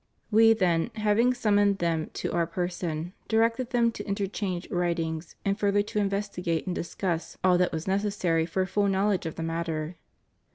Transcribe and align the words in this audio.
We 0.31 0.53
then, 0.53 0.89
having 0.95 1.31
summoned 1.31 1.77
them 1.77 2.09
to 2.13 2.31
Our 2.31 2.47
person, 2.47 3.13
directed 3.27 3.69
them 3.69 3.91
to 3.91 4.07
interchange 4.07 4.67
writings 4.71 5.35
and 5.45 5.59
further 5.59 5.83
to 5.83 5.99
investigate 5.99 6.65
and 6.65 6.73
discuss 6.73 7.37
all 7.43 7.59
that 7.59 7.71
was 7.71 7.87
necessary 7.87 8.47
394 8.47 8.47
ANGLICAN 8.47 8.49
ORDERS. 8.49 8.51
for 8.51 8.61
a 8.63 8.73
full 8.73 8.87
knowledge 9.21 9.25
of 9.27 9.35
the 9.35 9.43
matter. 9.43 9.97